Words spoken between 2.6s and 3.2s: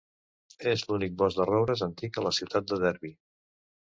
de Derby.